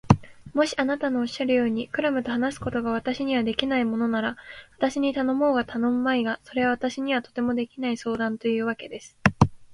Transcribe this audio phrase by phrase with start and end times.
[0.55, 4.35] もしあなたのおっしゃるように、クラムと話すことが私にはできないものなら、
[4.79, 9.15] 私に頼もうが頼むまいが、それは私にはとてもできない相談というわけです。